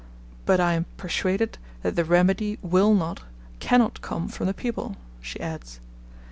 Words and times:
'But 0.47 0.59
I 0.59 0.73
am 0.73 0.87
persuaded 0.97 1.59
that 1.83 1.95
the 1.95 2.03
remedy 2.03 2.57
will 2.63 2.95
not, 2.95 3.21
cannot 3.59 4.01
come 4.01 4.29
from 4.29 4.47
the 4.47 4.51
people,' 4.55 4.97
she 5.21 5.39
adds. 5.39 5.79